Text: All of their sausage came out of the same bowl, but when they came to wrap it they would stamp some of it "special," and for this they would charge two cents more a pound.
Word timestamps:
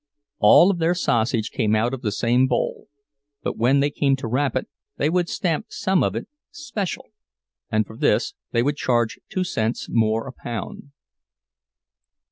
All 0.39 0.71
of 0.71 0.79
their 0.79 0.95
sausage 0.95 1.51
came 1.51 1.75
out 1.75 1.93
of 1.93 2.01
the 2.01 2.11
same 2.11 2.47
bowl, 2.47 2.87
but 3.43 3.55
when 3.55 3.81
they 3.81 3.91
came 3.91 4.15
to 4.15 4.25
wrap 4.27 4.55
it 4.55 4.67
they 4.97 5.11
would 5.11 5.29
stamp 5.29 5.67
some 5.69 6.01
of 6.03 6.15
it 6.15 6.27
"special," 6.49 7.11
and 7.71 7.85
for 7.85 7.95
this 7.95 8.33
they 8.51 8.63
would 8.63 8.77
charge 8.77 9.19
two 9.29 9.43
cents 9.43 9.87
more 9.91 10.25
a 10.25 10.33
pound. 10.33 10.89